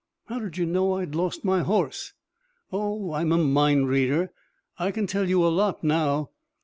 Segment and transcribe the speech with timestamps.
[0.29, 2.13] "How did you know I'd lost my horse?"
[2.71, 4.31] "Oh, I'm a mind reader.
[4.79, 6.31] I can tell you a lot now.